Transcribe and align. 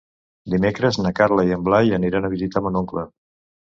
Dimecres 0.53 0.99
na 1.03 1.13
Carla 1.21 1.47
i 1.51 1.55
en 1.59 1.69
Blai 1.71 1.95
aniran 2.01 2.29
a 2.29 2.35
visitar 2.37 2.67
mon 2.67 2.85
oncle. 2.85 3.11